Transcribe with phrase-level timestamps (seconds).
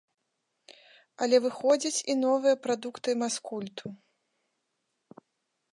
[1.25, 3.87] Але выходзяць і новыя прадукты маскульту.